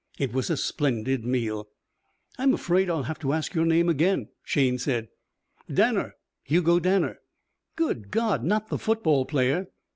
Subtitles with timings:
[0.17, 1.69] It was a splendid meal.
[2.39, 5.09] "I'm afraid I'll have to ask your name again," Shayne said.
[5.71, 6.15] "Danner.
[6.43, 7.19] Hugo Danner."
[7.75, 8.43] "Good God!
[8.43, 9.67] Not the football player?"